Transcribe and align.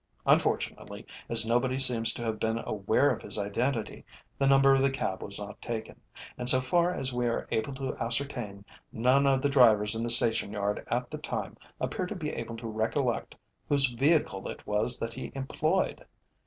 Unfortunately, 0.25 1.05
as 1.29 1.47
nobody 1.47 1.77
seems 1.77 2.11
to 2.15 2.23
have 2.23 2.39
been 2.39 2.57
aware 2.65 3.11
of 3.11 3.21
his 3.21 3.37
identity, 3.37 4.03
the 4.39 4.47
number 4.47 4.73
of 4.73 4.81
the 4.81 4.89
cab 4.89 5.21
was 5.21 5.37
not 5.37 5.61
taken, 5.61 6.01
and, 6.39 6.49
so 6.49 6.59
far 6.59 6.91
as 6.91 7.13
we 7.13 7.27
are 7.27 7.47
able 7.51 7.71
to 7.75 7.95
ascertain, 7.97 8.65
none 8.91 9.27
of 9.27 9.43
the 9.43 9.47
drivers 9.49 9.93
in 9.93 10.01
the 10.01 10.09
station 10.09 10.53
yard 10.53 10.83
at 10.89 11.11
the 11.11 11.19
time 11.19 11.55
appear 11.79 12.07
to 12.07 12.15
be 12.15 12.31
able 12.31 12.57
to 12.57 12.65
recollect 12.67 13.35
whose 13.69 13.91
vehicle 13.91 14.47
it 14.47 14.65
was 14.65 14.97
that 14.97 15.13
he 15.13 15.31
employed. 15.35 16.03